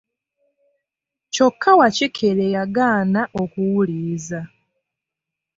Kyokka 1.33 1.71
Wakikere 1.79 2.45
yagaana 2.55 3.21
okuwuliriza. 3.41 4.41